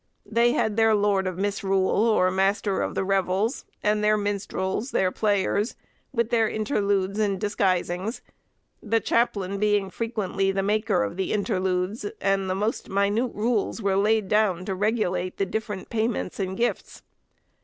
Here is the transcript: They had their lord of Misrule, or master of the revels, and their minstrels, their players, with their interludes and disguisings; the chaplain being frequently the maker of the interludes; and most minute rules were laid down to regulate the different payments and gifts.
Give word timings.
They 0.25 0.53
had 0.53 0.77
their 0.77 0.95
lord 0.95 1.27
of 1.27 1.37
Misrule, 1.37 1.87
or 2.07 2.31
master 2.31 2.81
of 2.81 2.95
the 2.95 3.03
revels, 3.03 3.65
and 3.83 4.03
their 4.03 4.17
minstrels, 4.17 4.89
their 4.89 5.11
players, 5.11 5.75
with 6.11 6.31
their 6.31 6.49
interludes 6.49 7.19
and 7.19 7.39
disguisings; 7.39 8.21
the 8.81 8.99
chaplain 8.99 9.59
being 9.59 9.91
frequently 9.91 10.51
the 10.51 10.63
maker 10.63 11.03
of 11.03 11.17
the 11.17 11.31
interludes; 11.31 12.07
and 12.19 12.47
most 12.47 12.89
minute 12.89 13.31
rules 13.35 13.79
were 13.79 13.95
laid 13.95 14.27
down 14.27 14.65
to 14.65 14.73
regulate 14.73 15.37
the 15.37 15.45
different 15.45 15.91
payments 15.91 16.39
and 16.39 16.57
gifts. 16.57 17.03